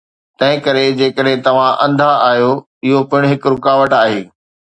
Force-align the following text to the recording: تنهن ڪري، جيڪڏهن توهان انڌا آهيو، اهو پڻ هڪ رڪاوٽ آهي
تنهن 0.43 0.61
ڪري، 0.67 0.85
جيڪڏهن 1.01 1.43
توهان 1.47 1.77
انڌا 1.85 2.07
آهيو، 2.31 2.49
اهو 2.87 3.03
پڻ 3.13 3.29
هڪ 3.35 3.53
رڪاوٽ 3.57 3.97
آهي 4.01 4.19